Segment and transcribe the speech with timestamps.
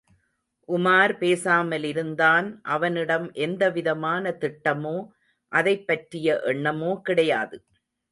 [0.69, 4.95] உமார் பேசாமலிருந்தான் அவனிடம் எந்த விதமான திட்டமோ
[5.51, 7.59] அதைப்பற்றிய எண்ணமோ கிடையாது.